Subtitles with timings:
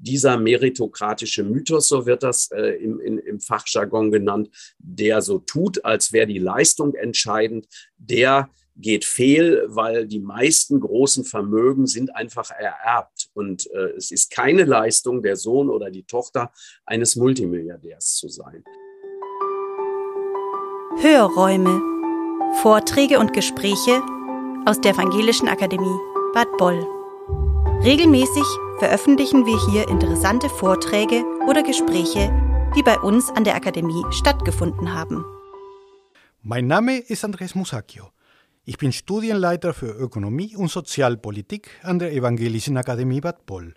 [0.00, 5.84] dieser meritokratische Mythos, so wird das äh, im, in, im Fachjargon genannt, der so tut,
[5.84, 7.66] als wäre die Leistung entscheidend,
[7.98, 13.28] der geht fehl, weil die meisten großen Vermögen sind einfach ererbt.
[13.34, 16.50] Und äh, es ist keine Leistung, der Sohn oder die Tochter
[16.86, 18.64] eines Multimilliardärs zu sein.
[21.02, 21.82] Hörräume.
[22.62, 24.02] Vorträge und Gespräche
[24.66, 25.98] aus der Evangelischen Akademie
[26.34, 26.99] Bad Boll.
[27.82, 28.44] Regelmäßig
[28.78, 32.30] veröffentlichen wir hier interessante Vorträge oder Gespräche,
[32.76, 35.24] die bei uns an der Akademie stattgefunden haben.
[36.42, 38.10] Mein Name ist Andres Musacchio.
[38.66, 43.72] Ich bin Studienleiter für Ökonomie und Sozialpolitik an der Evangelischen Akademie Bad Boll.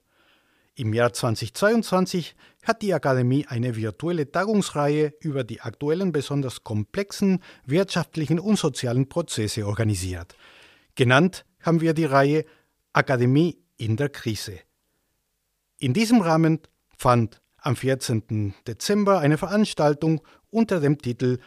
[0.75, 8.41] Im Jahr 2022 hat die Akademie eine virtuelle Tagungsreihe über die aktuellen besonders komplexen wirtschaftlichen
[8.41, 10.35] und sozialen Prozesse organisiert.
[10.95, 12.43] Genannt haben wir die Reihe
[12.91, 14.59] Akademie in der Krise.
[15.77, 16.59] In diesem Rahmen
[16.97, 18.53] fand am 14.
[18.65, 21.39] Dezember eine Veranstaltung unter dem Titel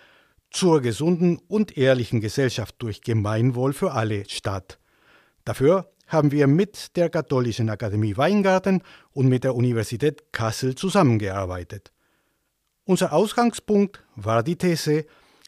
[0.51, 4.79] zur gesunden und ehrlichen Gesellschaft durch Gemeinwohl für alle statt.
[5.45, 11.91] Dafür haben wir mit der Katholischen Akademie Weingarten und mit der Universität Kassel zusammengearbeitet.
[12.85, 15.07] Unser Ausgangspunkt war die These,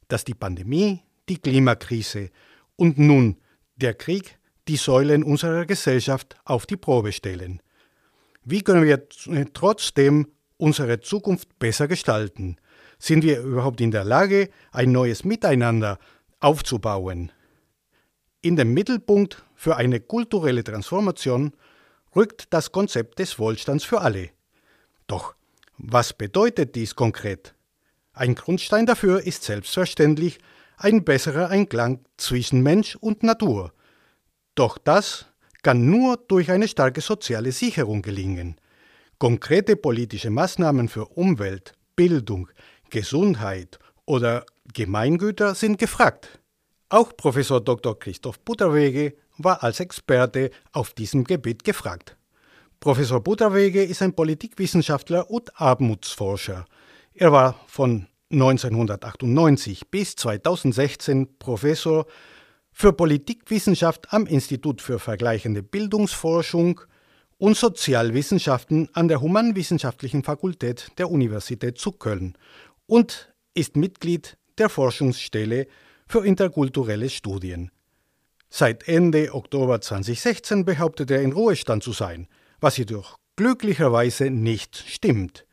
[0.08, 2.30] dass die Pandemie, die Klimakrise
[2.76, 3.36] und nun
[3.76, 4.37] der Krieg
[4.68, 7.60] die Säulen unserer Gesellschaft auf die Probe stellen.
[8.44, 9.08] Wie können wir
[9.52, 12.56] trotzdem unsere Zukunft besser gestalten?
[12.98, 15.98] Sind wir überhaupt in der Lage, ein neues Miteinander
[16.40, 17.32] aufzubauen?
[18.40, 21.52] In den Mittelpunkt für eine kulturelle Transformation
[22.14, 24.30] rückt das Konzept des Wohlstands für alle.
[25.06, 25.34] Doch
[25.76, 27.54] was bedeutet dies konkret?
[28.12, 30.38] Ein Grundstein dafür ist selbstverständlich
[30.76, 33.72] ein besserer Einklang zwischen Mensch und Natur.
[34.58, 35.26] Doch das
[35.62, 38.56] kann nur durch eine starke soziale Sicherung gelingen.
[39.16, 42.48] Konkrete politische Maßnahmen für Umwelt, Bildung,
[42.90, 46.40] Gesundheit oder Gemeingüter sind gefragt.
[46.88, 47.96] Auch Professor Dr.
[48.00, 52.16] Christoph Butterwege war als Experte auf diesem Gebiet gefragt.
[52.80, 56.64] Professor Butterwege ist ein Politikwissenschaftler und Armutsforscher.
[57.14, 62.06] Er war von 1998 bis 2016 Professor
[62.80, 66.80] für Politikwissenschaft am Institut für vergleichende Bildungsforschung
[67.36, 72.38] und Sozialwissenschaften an der Humanwissenschaftlichen Fakultät der Universität zu Köln
[72.86, 75.66] und ist Mitglied der Forschungsstelle
[76.06, 77.72] für interkulturelle Studien.
[78.48, 82.28] Seit Ende Oktober 2016 behauptet er in Ruhestand zu sein,
[82.60, 85.46] was jedoch glücklicherweise nicht stimmt.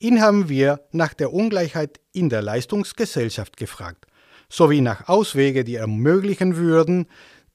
[0.00, 4.04] Ihn haben wir nach der Ungleichheit in der Leistungsgesellschaft gefragt,
[4.50, 7.06] sowie nach Auswege, die ermöglichen würden,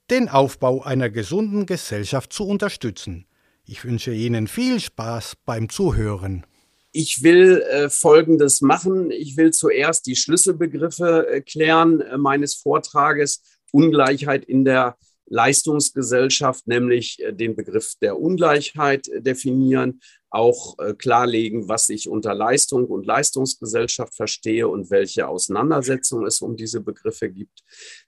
[0.09, 3.25] den Aufbau einer gesunden Gesellschaft zu unterstützen.
[3.65, 6.45] Ich wünsche Ihnen viel Spaß beim Zuhören.
[6.91, 9.09] Ich will äh, Folgendes machen.
[9.09, 13.41] Ich will zuerst die Schlüsselbegriffe äh, klären äh, meines Vortrages.
[13.71, 14.97] Ungleichheit in der
[15.33, 19.99] Leistungsgesellschaft, nämlich äh, den Begriff der Ungleichheit äh, definieren,
[20.29, 26.55] auch äh, klarlegen, was ich unter Leistung und Leistungsgesellschaft verstehe und welche Auseinandersetzung es um
[26.55, 27.63] diese Begriffe gibt.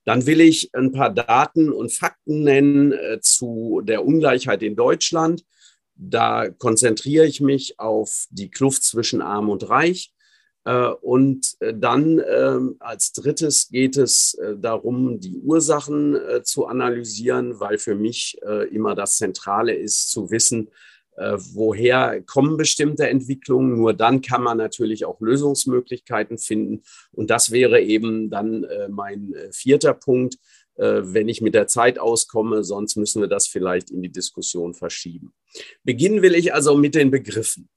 [0.05, 5.43] Dann will ich ein paar Daten und Fakten nennen zu der Ungleichheit in Deutschland
[5.97, 10.11] da konzentriere ich mich auf die Kluft zwischen Arm und Reich.
[10.65, 17.59] Äh, und äh, dann ähm, als drittes geht es äh, darum, die Ursachen zu analysieren,
[17.59, 18.37] weil für mich
[18.71, 20.69] immer das Zentrale ist, zu wissen,
[21.17, 23.77] woher kommen bestimmte Entwicklungen.
[23.77, 26.83] Nur dann kann man natürlich auch Lösungsmöglichkeiten finden.
[27.11, 30.37] Und das wäre eben dann mein vierter Punkt,
[30.75, 35.33] wenn ich mit der Zeit auskomme, sonst müssen wir das vielleicht in die Diskussion verschieben.
[35.83, 37.69] Beginnen will ich also mit den Begriffen.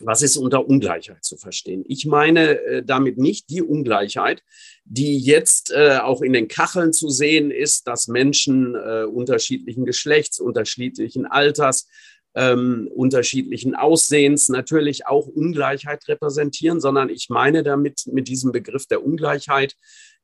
[0.00, 1.82] Was ist unter Ungleichheit zu verstehen?
[1.86, 4.42] Ich meine äh, damit nicht die Ungleichheit,
[4.84, 10.38] die jetzt äh, auch in den Kacheln zu sehen ist, dass Menschen äh, unterschiedlichen Geschlechts,
[10.38, 11.88] unterschiedlichen Alters,
[12.34, 19.02] ähm, unterschiedlichen Aussehens natürlich auch Ungleichheit repräsentieren, sondern ich meine damit mit diesem Begriff der
[19.02, 19.74] Ungleichheit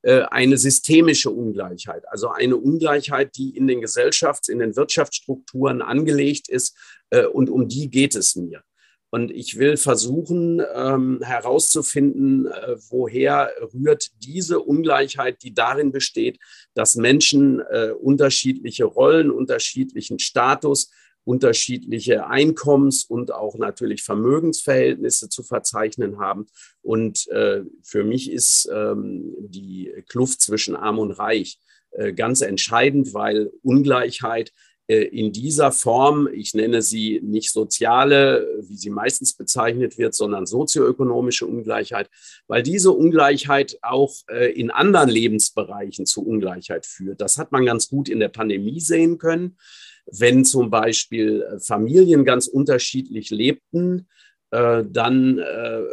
[0.03, 6.51] äh, eine systemische Ungleichheit, also eine Ungleichheit, die in den Gesellschafts-, in den Wirtschaftsstrukturen angelegt
[6.51, 6.77] ist
[7.11, 8.63] äh, und um die geht es mir.
[9.14, 16.38] Und ich will versuchen ähm, herauszufinden, äh, woher rührt diese Ungleichheit, die darin besteht,
[16.73, 20.91] dass Menschen äh, unterschiedliche Rollen, unterschiedlichen Status,
[21.25, 26.47] unterschiedliche Einkommens- und auch natürlich Vermögensverhältnisse zu verzeichnen haben.
[26.81, 31.58] Und äh, für mich ist ähm, die Kluft zwischen Arm und Reich
[31.91, 34.53] äh, ganz entscheidend, weil Ungleichheit
[34.88, 41.46] in dieser Form, ich nenne sie nicht soziale, wie sie meistens bezeichnet wird, sondern sozioökonomische
[41.46, 42.11] Ungleichheit,
[42.49, 47.20] weil diese Ungleichheit auch äh, in anderen Lebensbereichen zu Ungleichheit führt.
[47.20, 49.56] Das hat man ganz gut in der Pandemie sehen können.
[50.06, 54.08] Wenn zum Beispiel äh, Familien ganz unterschiedlich lebten,
[54.55, 55.43] dann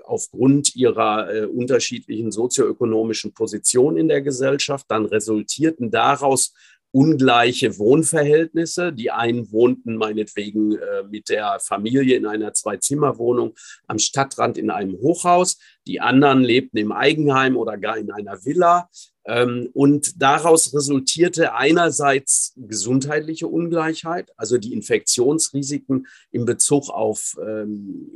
[0.04, 6.54] aufgrund ihrer unterschiedlichen sozioökonomischen Position in der Gesellschaft, dann resultierten daraus
[6.92, 8.94] ungleiche Wohnverhältnisse.
[8.94, 13.56] Die einen wohnten meinetwegen äh, mit der Familie in einer Zwei-Zimmer-Wohnung
[13.88, 15.58] am Stadtrand in einem Hochhaus.
[15.88, 18.90] Die anderen lebten im Eigenheim oder gar in einer Villa.
[19.30, 28.10] Ähm, und daraus resultierte einerseits gesundheitliche Ungleichheit, also die Infektionsrisiken in Bezug auf ähm,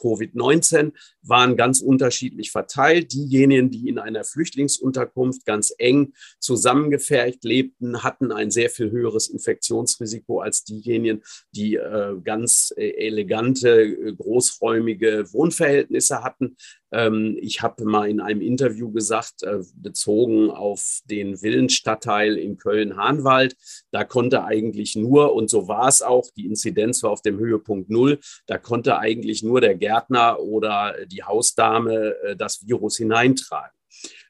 [0.00, 3.12] Covid-19 waren ganz unterschiedlich verteilt.
[3.12, 10.40] Diejenigen, die in einer Flüchtlingsunterkunft ganz eng zusammengefärcht lebten, hatten ein sehr viel höheres Infektionsrisiko
[10.40, 16.56] als diejenigen, die äh, ganz äh, elegante, äh, großräumige Wohnverhältnisse hatten.
[16.92, 23.56] Ähm, ich habe mal in einem Interview gesagt, äh, bezogen auf den Villenstadtteil in Köln-Hahnwald,
[23.90, 27.90] da konnte eigentlich nur, und so war es auch, die Inzidenz war auf dem Höhepunkt
[27.90, 33.76] null, da konnte eigentlich nur der Gärtner oder die Hausdame äh, das Virus hineintragen.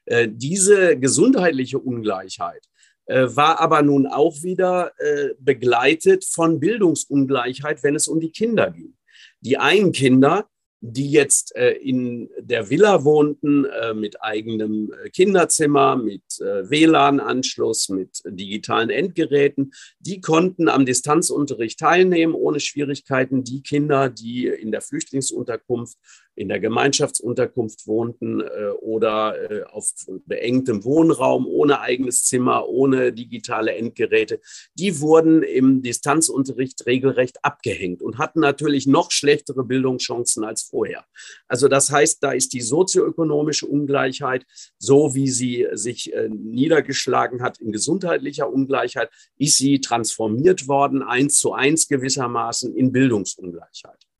[0.05, 2.63] Äh, diese gesundheitliche Ungleichheit
[3.07, 4.93] war aber nun auch wieder
[5.39, 8.93] begleitet von Bildungsungleichheit, wenn es um die Kinder ging.
[9.41, 10.47] Die einen Kinder,
[10.83, 17.89] die jetzt äh, in der Villa wohnten, äh, mit eigenem äh, Kinderzimmer, mit äh, WLAN-Anschluss,
[17.89, 23.43] mit digitalen Endgeräten, die konnten am Distanzunterricht teilnehmen ohne Schwierigkeiten.
[23.43, 25.97] Die Kinder, die in der Flüchtlingsunterkunft
[26.41, 29.91] in der Gemeinschaftsunterkunft wohnten äh, oder äh, auf
[30.25, 34.39] beengtem Wohnraum, ohne eigenes Zimmer, ohne digitale Endgeräte,
[34.73, 41.05] die wurden im Distanzunterricht regelrecht abgehängt und hatten natürlich noch schlechtere Bildungschancen als vorher.
[41.47, 44.43] Also das heißt, da ist die sozioökonomische Ungleichheit,
[44.79, 51.37] so wie sie sich äh, niedergeschlagen hat in gesundheitlicher Ungleichheit, ist sie transformiert worden, eins
[51.37, 54.10] zu eins gewissermaßen in Bildungsungleichheit.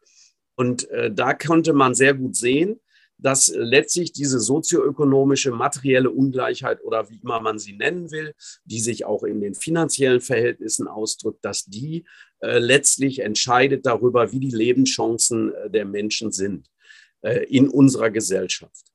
[0.61, 2.79] Und äh, da konnte man sehr gut sehen,
[3.17, 8.35] dass letztlich diese sozioökonomische, materielle Ungleichheit oder wie immer man sie nennen will,
[8.65, 12.05] die sich auch in den finanziellen Verhältnissen ausdrückt, dass die
[12.41, 16.67] äh, letztlich entscheidet darüber, wie die Lebenschancen äh, der Menschen sind
[17.21, 18.85] äh, in unserer Gesellschaft.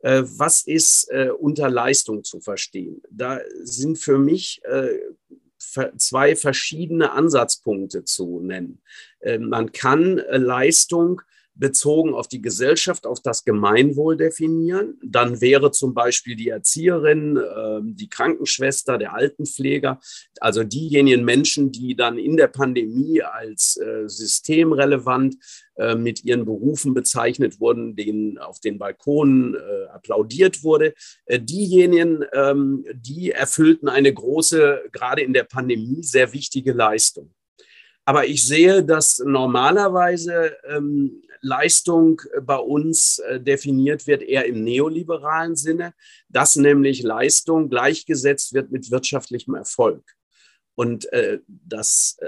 [0.00, 3.00] Äh, was ist äh, unter Leistung zu verstehen?
[3.12, 4.60] Da sind für mich
[5.96, 8.80] zwei verschiedene Ansatzpunkte zu nennen.
[9.20, 11.22] Ähm, man kann äh, Leistung
[11.58, 14.98] bezogen auf die Gesellschaft, auf das Gemeinwohl definieren.
[15.02, 19.98] Dann wäre zum Beispiel die Erzieherin, ähm, die Krankenschwester, der Altenpfleger,
[20.40, 25.36] also diejenigen Menschen, die dann in der Pandemie als äh, systemrelevant
[25.76, 30.94] äh, mit ihren Berufen bezeichnet wurden, denen auf den Balkonen äh, applaudiert wurde.
[31.28, 37.32] diejenigen, ähm, die erfüllten eine große, gerade in der Pandemie, sehr wichtige Leistung.
[38.06, 45.56] Aber ich sehe, dass normalerweise ähm, Leistung bei uns äh, definiert wird eher im neoliberalen
[45.56, 45.92] Sinne,
[46.28, 50.04] dass nämlich Leistung gleichgesetzt wird mit wirtschaftlichem Erfolg.
[50.76, 52.26] Und äh, das äh,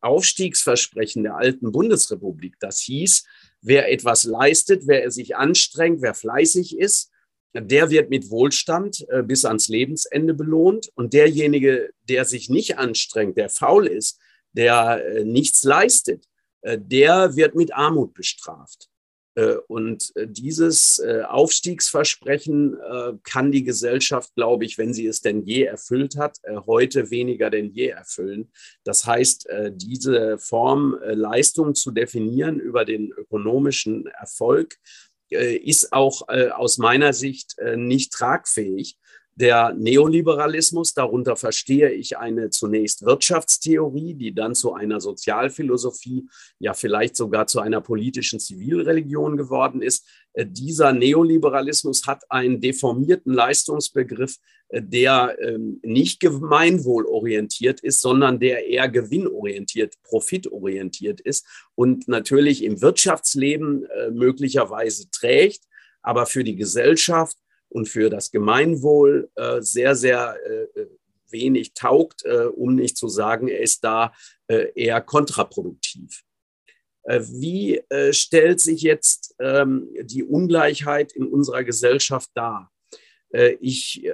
[0.00, 3.24] Aufstiegsversprechen der alten Bundesrepublik, das hieß,
[3.62, 7.10] wer etwas leistet, wer sich anstrengt, wer fleißig ist,
[7.54, 10.90] der wird mit Wohlstand äh, bis ans Lebensende belohnt.
[10.94, 14.19] Und derjenige, der sich nicht anstrengt, der faul ist,
[14.52, 16.24] der äh, nichts leistet,
[16.62, 18.88] äh, der wird mit Armut bestraft.
[19.36, 22.76] Äh, und dieses Aufstiegsversprechen
[23.22, 27.70] kann die Gesellschaft, glaube ich, wenn sie es denn je erfüllt hat, heute weniger denn
[27.70, 28.50] je erfüllen.
[28.84, 34.76] Das heißt, diese Form Leistung zu definieren über den ökonomischen Erfolg
[35.28, 38.98] ist auch aus meiner Sicht nicht tragfähig,
[39.40, 46.28] der Neoliberalismus, darunter verstehe ich eine zunächst Wirtschaftstheorie, die dann zu einer Sozialphilosophie,
[46.58, 50.06] ja vielleicht sogar zu einer politischen Zivilreligion geworden ist.
[50.34, 54.36] Äh, dieser Neoliberalismus hat einen deformierten Leistungsbegriff,
[54.68, 62.82] äh, der ähm, nicht gemeinwohlorientiert ist, sondern der eher gewinnorientiert, profitorientiert ist und natürlich im
[62.82, 65.62] Wirtschaftsleben äh, möglicherweise trägt,
[66.02, 67.38] aber für die Gesellschaft
[67.70, 70.86] und für das Gemeinwohl äh, sehr, sehr äh,
[71.30, 74.12] wenig taugt, äh, um nicht zu sagen, er ist da
[74.48, 76.22] äh, eher kontraproduktiv.
[77.04, 82.70] Äh, wie äh, stellt sich jetzt ähm, die Ungleichheit in unserer Gesellschaft dar?
[83.60, 84.10] ich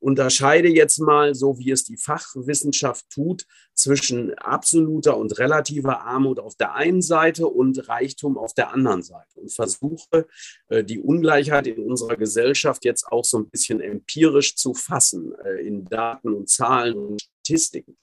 [0.00, 6.56] unterscheide jetzt mal, so wie es die Fachwissenschaft tut, zwischen absoluter und relativer Armut auf
[6.56, 10.26] der einen Seite und Reichtum auf der anderen Seite und versuche,
[10.68, 15.66] äh, die Ungleichheit in unserer Gesellschaft jetzt auch so ein bisschen empirisch zu fassen äh,
[15.66, 17.96] in Daten und Zahlen und Statistiken.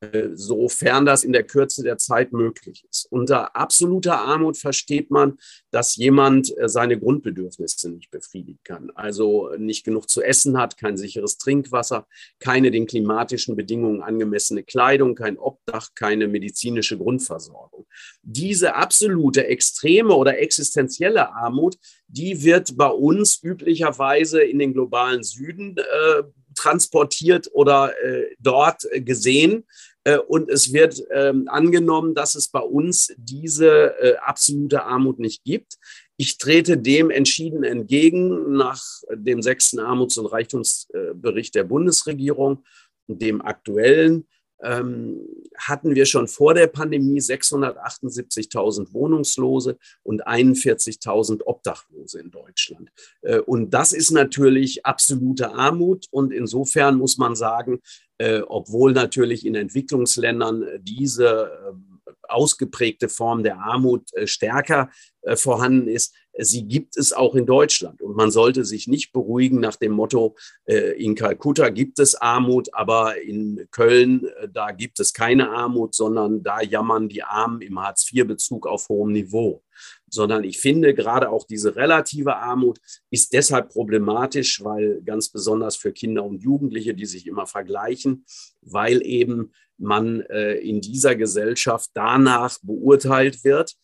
[0.00, 3.08] Äh, sofern das in der Kürze der Zeit möglich ist.
[3.10, 5.38] Unter absoluter Armut versteht man,
[5.72, 8.92] dass jemand äh, seine Grundbedürfnisse nicht befriedigen kann.
[8.94, 12.06] Also nicht genug zu essen hat, kein sicheres Trinkwasser,
[12.38, 17.84] keine den klimatischen Bedingungen angemessene Kleidung, kein Obdach, keine medizinische Grundversorgung.
[18.22, 21.76] Diese absolute, extreme oder existenzielle Armut,
[22.06, 26.22] die wird bei uns üblicherweise in den globalen Süden äh,
[26.58, 29.64] transportiert oder äh, dort gesehen.
[30.04, 35.44] Äh, und es wird ähm, angenommen, dass es bei uns diese äh, absolute Armut nicht
[35.44, 35.74] gibt.
[36.16, 38.82] Ich trete dem entschieden entgegen nach
[39.14, 42.64] dem sechsten Armuts- und Reichtumsbericht der Bundesregierung,
[43.06, 44.26] dem aktuellen
[44.60, 52.90] hatten wir schon vor der Pandemie 678.000 Wohnungslose und 41.000 Obdachlose in Deutschland.
[53.22, 56.06] Äh, und das ist natürlich absolute Armut.
[56.10, 57.80] Und insofern muss man sagen,
[58.18, 64.90] äh, obwohl natürlich in Entwicklungsländern diese äh, ausgeprägte Form der Armut stärker
[65.34, 68.00] vorhanden ist, sie gibt es auch in Deutschland.
[68.00, 72.72] Und man sollte sich nicht beruhigen nach dem Motto, äh, in Kalkutta gibt es Armut,
[72.72, 77.80] aber in Köln, äh, da gibt es keine Armut, sondern da jammern die Armen im
[77.80, 79.62] Hartz-IV-Bezug auf hohem Niveau.
[80.08, 82.78] Sondern ich finde, gerade auch diese relative Armut
[83.10, 88.24] ist deshalb problematisch, weil ganz besonders für Kinder und Jugendliche, die sich immer vergleichen,
[88.62, 93.76] weil eben man äh, in dieser Gesellschaft danach beurteilt wird,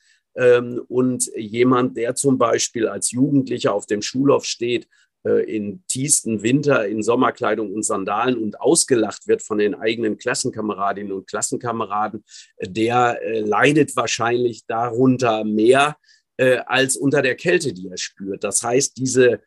[0.88, 4.88] und jemand, der zum Beispiel als Jugendlicher auf dem Schulhof steht,
[5.26, 11.12] äh, in tiefsten Winter in Sommerkleidung und Sandalen und ausgelacht wird von den eigenen Klassenkameradinnen
[11.12, 12.24] und Klassenkameraden,
[12.60, 15.96] der äh, leidet wahrscheinlich darunter mehr
[16.36, 18.44] äh, als unter der Kälte, die er spürt.
[18.44, 19.40] Das heißt, diese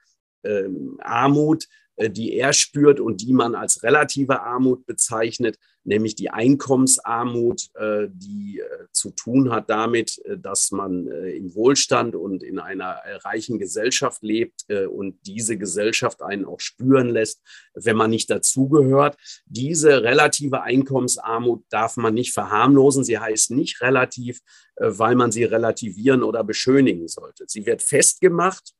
[0.43, 1.67] ähm, Armut äh,
[1.97, 8.59] die er spürt und die man als relative Armut bezeichnet, nämlich die Einkommensarmut, äh, die
[8.59, 14.65] äh, zu tun hat damit, dass man im Wohlstand und in einer reichen Gesellschaft lebt
[14.89, 17.41] und diese Gesellschaft einen auch spüren lässt,
[17.73, 19.17] wenn man nicht dazugehört.
[19.45, 23.03] Diese relative Einkommensarmut darf man nicht verharmlosen.
[23.03, 24.39] Sie heißt nicht relativ,
[24.77, 27.45] weil man sie relativieren oder beschönigen sollte.
[27.47, 28.73] Sie wird festgemacht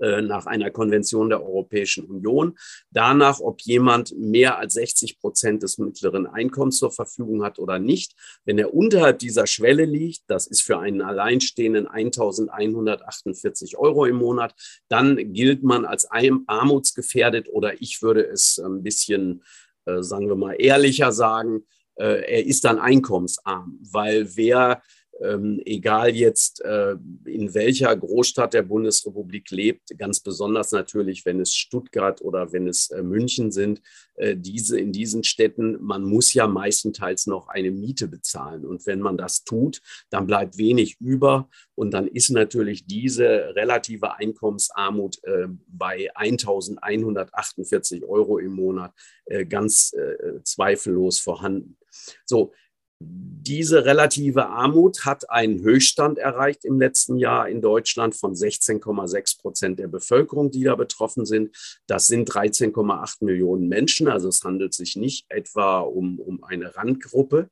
[0.00, 2.58] äh, nach einer Konvention der Europäischen Union.
[2.90, 8.14] Danach, ob jemand mehr als 60 Prozent des mittleren Einkommens zur Verfügung hat oder nicht.
[8.46, 14.54] Wenn er unterhalb dieser Schwelle liegt, das ist für einen Alleinstehenden 1148 Euro im Monat,
[14.88, 19.42] dann gilt man als armutsgefährdet oder ich würde es ein bisschen,
[19.84, 21.66] äh, sagen wir mal, ehrlicher sagen,
[21.96, 24.82] äh, er ist dann einkommensarm, weil wer
[25.22, 31.54] ähm, egal jetzt äh, in welcher Großstadt der Bundesrepublik lebt, ganz besonders natürlich, wenn es
[31.54, 33.82] Stuttgart oder wenn es äh, München sind,
[34.14, 38.64] äh, diese in diesen Städten, man muss ja meistenteils noch eine Miete bezahlen.
[38.64, 41.48] Und wenn man das tut, dann bleibt wenig über.
[41.74, 48.92] Und dann ist natürlich diese relative Einkommensarmut äh, bei 1148 Euro im Monat
[49.26, 51.76] äh, ganz äh, zweifellos vorhanden.
[52.24, 52.52] So,
[53.02, 59.78] diese relative Armut hat einen Höchststand erreicht im letzten Jahr in Deutschland von 16,6 Prozent
[59.78, 61.56] der Bevölkerung, die da betroffen sind.
[61.86, 64.06] Das sind 13,8 Millionen Menschen.
[64.06, 67.48] Also es handelt sich nicht etwa um, um eine Randgruppe.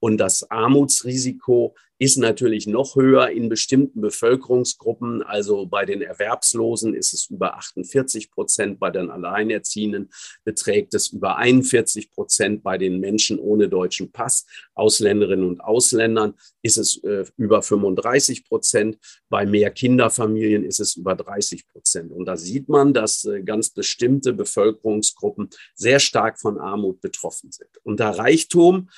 [0.00, 5.22] Und das Armutsrisiko ist natürlich noch höher in bestimmten Bevölkerungsgruppen.
[5.22, 10.10] Also bei den Erwerbslosen ist es über 48 Prozent, bei den Alleinerziehenden
[10.44, 16.78] beträgt es über 41 Prozent, bei den Menschen ohne deutschen Pass, Ausländerinnen und Ausländern ist
[16.78, 22.12] es äh, über 35 Prozent, bei mehr Kinderfamilien ist es über 30 Prozent.
[22.12, 27.70] Und da sieht man, dass äh, ganz bestimmte Bevölkerungsgruppen sehr stark von Armut betroffen sind.
[27.82, 28.88] Unter Reichtum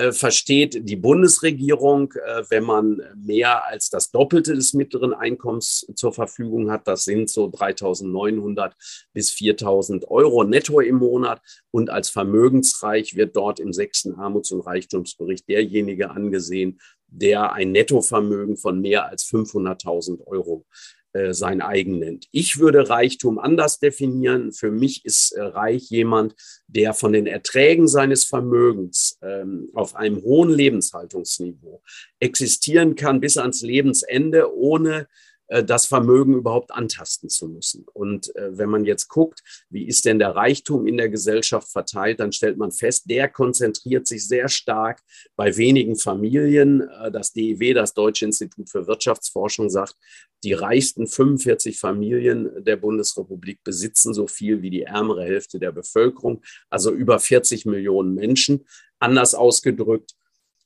[0.00, 6.14] äh, versteht die Bundesregierung, äh, wenn man mehr als das Doppelte des mittleren Einkommens zur
[6.14, 6.88] Verfügung hat.
[6.88, 8.72] Das sind so 3.900
[9.12, 11.42] bis 4.000 Euro netto im Monat.
[11.70, 18.56] Und als vermögensreich wird dort im sechsten Armuts- und Reichtumsbericht derjenige angesehen, der ein Nettovermögen
[18.56, 20.64] von mehr als 500.000 Euro
[21.12, 22.26] äh, sein eigen nennt.
[22.30, 24.52] Ich würde Reichtum anders definieren.
[24.52, 26.34] Für mich ist äh, reich jemand,
[26.68, 31.82] der von den Erträgen seines Vermögens ähm, auf einem hohen Lebenshaltungsniveau
[32.20, 35.08] existieren kann bis ans Lebensende, ohne
[35.50, 37.84] äh, das Vermögen überhaupt antasten zu müssen.
[37.92, 42.20] Und äh, wenn man jetzt guckt, wie ist denn der Reichtum in der Gesellschaft verteilt,
[42.20, 45.02] dann stellt man fest, der konzentriert sich sehr stark
[45.36, 46.88] bei wenigen Familien.
[46.88, 49.96] Äh, das DIW, das Deutsche Institut für Wirtschaftsforschung, sagt,
[50.42, 56.42] die reichsten 45 Familien der Bundesrepublik besitzen so viel wie die ärmere Hälfte der Bevölkerung,
[56.70, 58.66] also über 40 Millionen Menschen.
[58.98, 60.14] Anders ausgedrückt,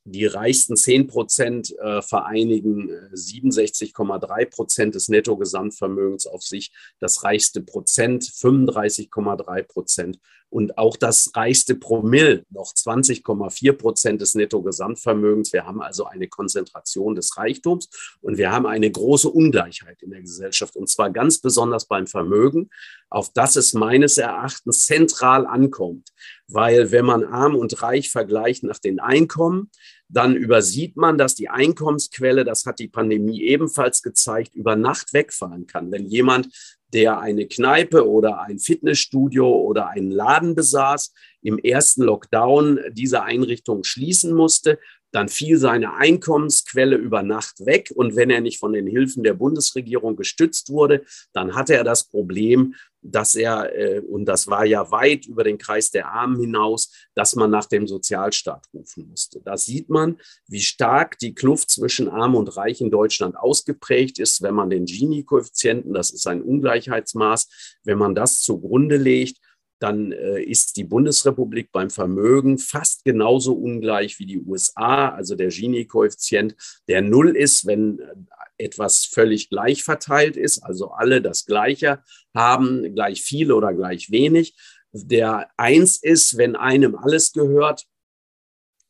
[0.04, 6.72] die reichsten 10 Prozent äh, vereinigen 67,3 äh, Prozent des Nettogesamtvermögens auf sich.
[7.00, 10.18] Das reichste Prozent 35,3 Prozent.
[10.50, 15.52] Und auch das reichste Promille noch 20,4 Prozent des Nettogesamtvermögens.
[15.52, 17.88] Wir haben also eine Konzentration des Reichtums
[18.20, 20.76] und wir haben eine große Ungleichheit in der Gesellschaft.
[20.76, 22.70] Und zwar ganz besonders beim Vermögen,
[23.10, 26.10] auf das es meines Erachtens zentral ankommt.
[26.46, 29.70] Weil wenn man arm und reich vergleicht nach den Einkommen,
[30.08, 35.66] dann übersieht man, dass die Einkommensquelle, das hat die Pandemie ebenfalls gezeigt, über Nacht wegfallen
[35.66, 35.90] kann.
[35.90, 36.48] Wenn jemand,
[36.92, 43.84] der eine Kneipe oder ein Fitnessstudio oder einen Laden besaß, im ersten Lockdown diese Einrichtung
[43.84, 44.78] schließen musste,
[45.14, 47.92] dann fiel seine Einkommensquelle über Nacht weg.
[47.94, 52.08] Und wenn er nicht von den Hilfen der Bundesregierung gestützt wurde, dann hatte er das
[52.08, 56.90] Problem, dass er, äh, und das war ja weit über den Kreis der Armen hinaus,
[57.14, 59.40] dass man nach dem Sozialstaat rufen musste.
[59.44, 60.18] Da sieht man,
[60.48, 64.86] wie stark die Kluft zwischen Arm und Reich in Deutschland ausgeprägt ist, wenn man den
[64.86, 69.38] Gini-Koeffizienten, das ist ein Ungleichheitsmaß, wenn man das zugrunde legt
[69.78, 75.10] dann äh, ist die Bundesrepublik beim Vermögen fast genauso ungleich wie die USA.
[75.10, 76.54] Also der Gini-Koeffizient,
[76.88, 78.14] der null ist, wenn äh,
[78.56, 82.02] etwas völlig gleich verteilt ist, also alle das Gleiche
[82.34, 84.54] haben, gleich viele oder gleich wenig.
[84.92, 87.84] Der eins ist, wenn einem alles gehört.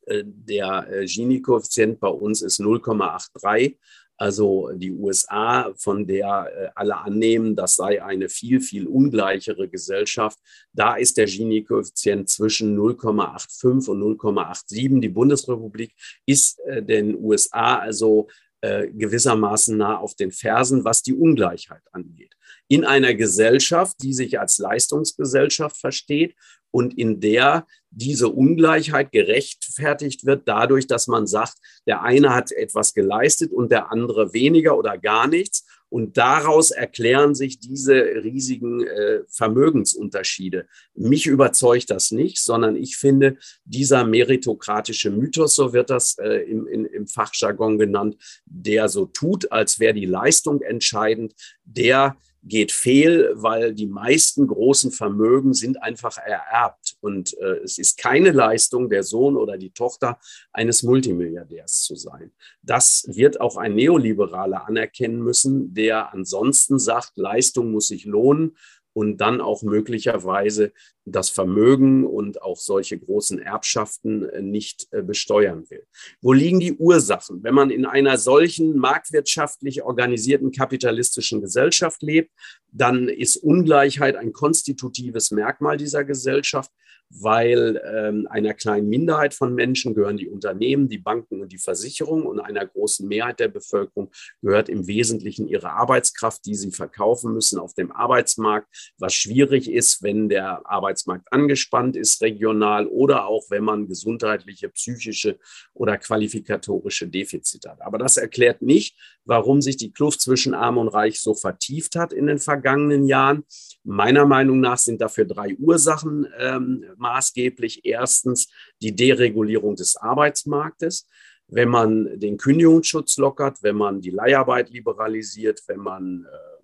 [0.05, 3.77] Äh, der äh, Gini-Koeffizient bei uns ist 0,83.
[4.17, 10.39] Also die USA, von der äh, alle annehmen, das sei eine viel, viel ungleichere Gesellschaft.
[10.71, 14.99] Da ist der Gini-Koeffizient zwischen 0,85 und 0,87.
[15.01, 15.93] Die Bundesrepublik
[16.25, 18.27] ist äh, den USA also
[18.61, 22.33] äh, gewissermaßen nah auf den Fersen, was die Ungleichheit angeht.
[22.67, 26.35] In einer Gesellschaft, die sich als Leistungsgesellschaft versteht
[26.75, 31.53] und in der diese Ungleichheit gerechtfertigt wird dadurch, dass man sagt,
[31.87, 35.65] der eine hat etwas geleistet und der andere weniger oder gar nichts.
[35.87, 40.67] Und daraus erklären sich diese riesigen äh, Vermögensunterschiede.
[40.95, 46.67] Mich überzeugt das nicht, sondern ich finde, dieser meritokratische Mythos, so wird das äh, im,
[46.67, 53.31] in, im Fachjargon genannt, der so tut, als wäre die Leistung entscheidend, der geht fehl,
[53.33, 56.95] weil die meisten großen Vermögen sind einfach ererbt.
[57.01, 60.19] Und äh, es ist keine Leistung, der Sohn oder die Tochter
[60.53, 62.31] eines Multimilliardärs zu sein.
[62.61, 68.55] Das wird auch ein Neoliberaler anerkennen müssen, der ansonsten sagt, Leistung muss sich lohnen
[68.95, 70.71] und dann auch möglicherweise
[71.03, 75.85] das Vermögen und auch solche großen Erbschaften äh, nicht äh, besteuern will.
[76.21, 77.43] Wo liegen die Ursachen?
[77.43, 82.31] Wenn man in einer solchen marktwirtschaftlich organisierten kapitalistischen Gesellschaft lebt,
[82.71, 86.71] dann ist Ungleichheit ein konstitutives Merkmal dieser Gesellschaft
[87.21, 92.25] weil ähm, einer kleinen Minderheit von Menschen gehören die Unternehmen, die Banken und die Versicherungen
[92.25, 97.59] und einer großen Mehrheit der Bevölkerung gehört im Wesentlichen ihre Arbeitskraft, die sie verkaufen müssen
[97.59, 103.63] auf dem Arbeitsmarkt, was schwierig ist, wenn der Arbeitsmarkt angespannt ist regional oder auch wenn
[103.63, 105.39] man gesundheitliche, psychische
[105.73, 107.81] oder qualifikatorische Defizite hat.
[107.81, 112.13] Aber das erklärt nicht, warum sich die Kluft zwischen Arm und Reich so vertieft hat
[112.13, 113.43] in den vergangenen Jahren.
[113.85, 117.85] Meiner Meinung nach sind dafür drei Ursachen ähm, maßgeblich.
[117.85, 118.49] Erstens
[118.81, 121.07] die Deregulierung des Arbeitsmarktes.
[121.47, 126.54] Wenn man den Kündigungsschutz lockert, wenn man die Leiharbeit liberalisiert, wenn man äh,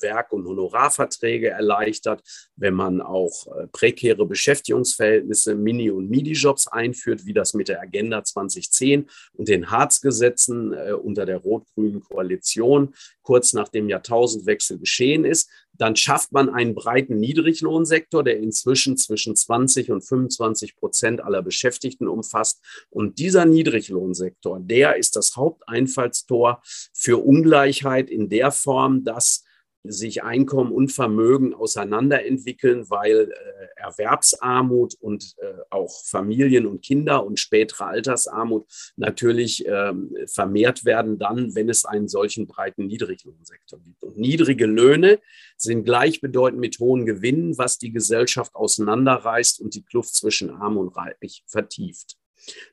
[0.00, 2.22] Werk- und Honorarverträge erleichtert,
[2.56, 8.24] wenn man auch äh, prekäre Beschäftigungsverhältnisse, Mini- und Midi-Jobs einführt, wie das mit der Agenda
[8.24, 15.50] 2010 und den Harz-Gesetzen äh, unter der rot-grünen Koalition kurz nach dem Jahrtausendwechsel geschehen ist,
[15.78, 22.08] dann schafft man einen breiten Niedriglohnsektor, der inzwischen zwischen 20 und 25 Prozent aller Beschäftigten
[22.08, 22.62] umfasst.
[22.90, 26.62] Und dieser Niedriglohnsektor, der ist das Haupteinfallstor
[26.94, 29.44] für Ungleichheit in der Form, dass
[29.90, 37.38] sich Einkommen und Vermögen auseinanderentwickeln, weil äh, Erwerbsarmut und äh, auch Familien- und Kinder- und
[37.38, 39.92] spätere Altersarmut natürlich äh,
[40.26, 44.02] vermehrt werden dann, wenn es einen solchen breiten Niedriglohnsektor gibt.
[44.02, 45.20] Und niedrige Löhne
[45.56, 50.96] sind gleichbedeutend mit hohen Gewinnen, was die Gesellschaft auseinanderreißt und die Kluft zwischen Arm und
[50.96, 52.16] Reich vertieft.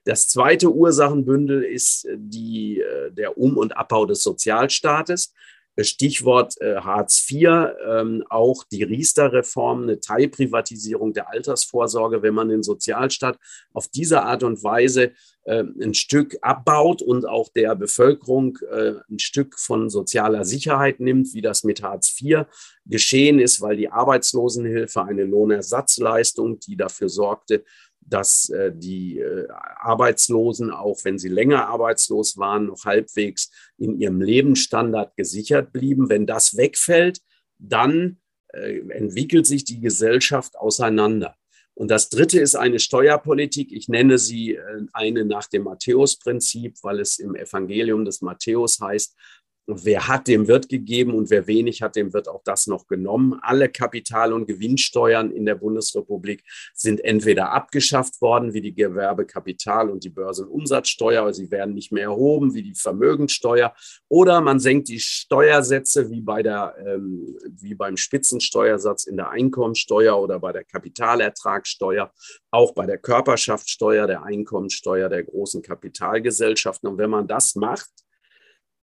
[0.03, 5.33] Das zweite Ursachenbündel ist die, äh, der Um- und Abbau des Sozialstaates.
[5.79, 7.49] Stichwort äh, Hartz IV,
[7.87, 13.37] ähm, auch die Riester-Reform, eine Teilprivatisierung der Altersvorsorge, wenn man den Sozialstaat
[13.73, 15.13] auf diese Art und Weise
[15.45, 21.33] äh, ein Stück abbaut und auch der Bevölkerung äh, ein Stück von sozialer Sicherheit nimmt,
[21.33, 22.45] wie das mit Hartz IV
[22.85, 27.63] geschehen ist, weil die Arbeitslosenhilfe eine Lohnersatzleistung, die dafür sorgte,
[28.05, 34.21] dass äh, die äh, Arbeitslosen, auch wenn sie länger arbeitslos waren, noch halbwegs in ihrem
[34.21, 36.09] Lebensstandard gesichert blieben.
[36.09, 37.19] Wenn das wegfällt,
[37.57, 38.17] dann
[38.53, 41.35] äh, entwickelt sich die Gesellschaft auseinander.
[41.75, 43.71] Und das Dritte ist eine Steuerpolitik.
[43.71, 44.59] Ich nenne sie
[44.91, 49.15] eine nach dem Matthäus-Prinzip, weil es im Evangelium des Matthäus heißt,
[49.65, 53.39] wer hat, dem wird gegeben und wer wenig hat, dem wird auch das noch genommen.
[53.41, 60.03] Alle Kapital- und Gewinnsteuern in der Bundesrepublik sind entweder abgeschafft worden, wie die Gewerbekapital- und
[60.03, 63.73] die Börsenumsatzsteuer, aber sie werden nicht mehr erhoben, wie die Vermögensteuer,
[64.09, 70.19] oder man senkt die Steuersätze wie, bei der, ähm, wie beim Spitzensteuersatz in der Einkommensteuer
[70.19, 72.11] oder bei der Kapitalertragssteuer,
[72.51, 76.89] auch bei der Körperschaftssteuer, der Einkommensteuer der großen Kapitalgesellschaften.
[76.89, 78.02] Und wenn man das macht,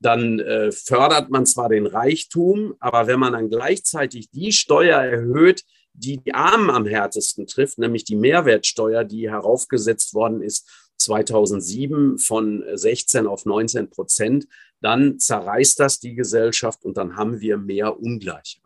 [0.00, 5.62] dann äh, fördert man zwar den Reichtum, aber wenn man dann gleichzeitig die Steuer erhöht,
[5.94, 12.64] die die Armen am härtesten trifft, nämlich die Mehrwertsteuer, die heraufgesetzt worden ist 2007 von
[12.72, 14.46] 16 auf 19 Prozent,
[14.80, 18.65] dann zerreißt das die Gesellschaft und dann haben wir mehr Ungleichheit.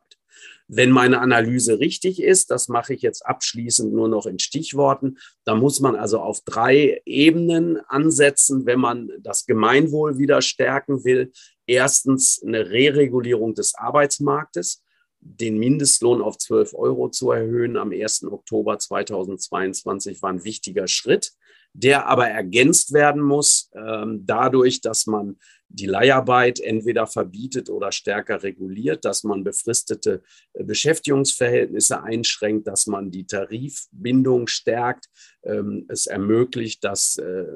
[0.68, 5.54] Wenn meine Analyse richtig ist, das mache ich jetzt abschließend nur noch in Stichworten, da
[5.54, 11.32] muss man also auf drei Ebenen ansetzen, wenn man das Gemeinwohl wieder stärken will.
[11.66, 14.82] Erstens eine Reregulierung des Arbeitsmarktes
[15.20, 18.24] den Mindestlohn auf 12 Euro zu erhöhen am 1.
[18.24, 21.32] Oktober 2022 war ein wichtiger Schritt,
[21.72, 25.38] der aber ergänzt werden muss ähm, dadurch, dass man
[25.72, 33.10] die Leiharbeit entweder verbietet oder stärker reguliert, dass man befristete äh, Beschäftigungsverhältnisse einschränkt, dass man
[33.10, 35.06] die Tarifbindung stärkt.
[35.44, 37.46] Ähm, es ermöglicht, dass äh,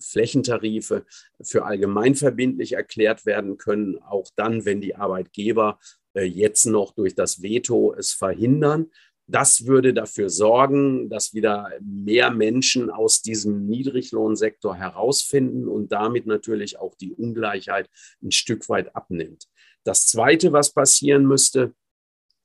[0.00, 1.06] Flächentarife
[1.40, 5.78] für allgemeinverbindlich erklärt werden können, auch dann, wenn die Arbeitgeber
[6.14, 8.90] äh, jetzt noch durch das Veto es verhindern.
[9.30, 16.80] Das würde dafür sorgen, dass wieder mehr Menschen aus diesem Niedriglohnsektor herausfinden und damit natürlich
[16.80, 17.88] auch die Ungleichheit
[18.22, 19.46] ein Stück weit abnimmt.
[19.84, 21.74] Das Zweite, was passieren müsste,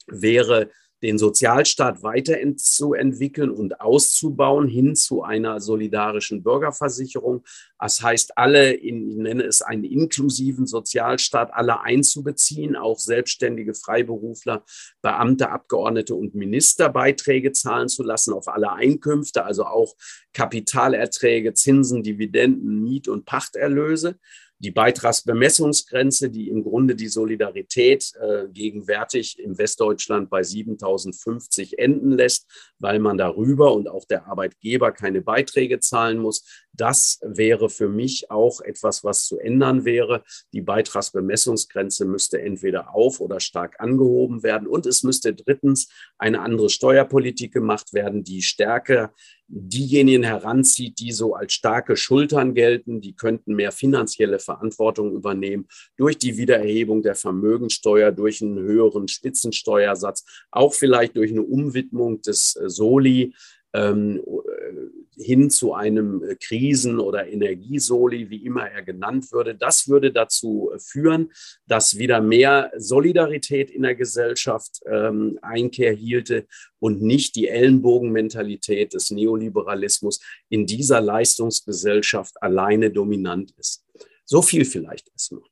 [0.05, 0.69] wäre
[1.05, 7.43] den Sozialstaat weiterzuentwickeln und auszubauen hin zu einer solidarischen Bürgerversicherung.
[7.79, 14.65] Das heißt, alle, in, ich nenne es einen inklusiven Sozialstaat, alle einzubeziehen, auch selbstständige Freiberufler,
[15.03, 19.93] Beamte, Abgeordnete und Minister Beiträge zahlen zu lassen auf alle Einkünfte, also auch
[20.33, 24.17] Kapitalerträge, Zinsen, Dividenden, Miet- und Pachterlöse
[24.59, 32.47] die Beitragsbemessungsgrenze, die im Grunde die Solidarität äh, gegenwärtig im Westdeutschland bei 7050 enden lässt,
[32.79, 36.65] weil man darüber und auch der Arbeitgeber keine Beiträge zahlen muss.
[36.71, 40.23] Das wäre für mich auch etwas, was zu ändern wäre.
[40.53, 44.67] Die Beitragsbemessungsgrenze müsste entweder auf oder stark angehoben werden.
[44.67, 49.13] Und es müsste drittens eine andere Steuerpolitik gemacht werden, die stärker
[49.47, 56.17] diejenigen heranzieht, die so als starke Schultern gelten, die könnten mehr finanzielle Verantwortung übernehmen durch
[56.17, 62.69] die Wiedererhebung der Vermögensteuer, durch einen höheren Spitzensteuersatz, auch vielleicht durch eine Umwidmung des äh,
[62.69, 63.33] Soli
[63.75, 69.55] ähm, äh, hin zu einem äh, Krisen- oder Energiesoli, wie immer er genannt würde.
[69.55, 71.31] Das würde dazu führen,
[71.67, 76.47] dass wieder mehr Solidarität in der Gesellschaft ähm, Einkehr hielte
[76.79, 83.85] und nicht die Ellenbogenmentalität des Neoliberalismus in dieser Leistungsgesellschaft alleine dominant ist.
[84.25, 85.43] So viel vielleicht erstmal.